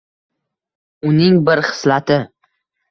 Uning 1.11 1.39
bir 1.51 1.65
xislati 1.71 2.21